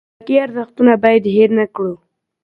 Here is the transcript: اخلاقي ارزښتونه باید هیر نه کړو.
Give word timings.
اخلاقي 0.09 0.35
ارزښتونه 0.45 0.93
باید 1.03 1.23
هیر 1.35 1.49
نه 1.59 1.65
کړو. 1.75 1.93